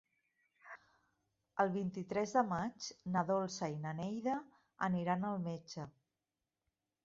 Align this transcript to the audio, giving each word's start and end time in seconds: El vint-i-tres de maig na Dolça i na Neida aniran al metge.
El 1.63 1.69
vint-i-tres 1.75 2.33
de 2.39 2.43
maig 2.53 2.89
na 3.17 3.25
Dolça 3.29 3.71
i 3.77 3.79
na 3.87 3.95
Neida 4.03 4.41
aniran 4.91 5.31
al 5.33 5.41
metge. 5.49 5.89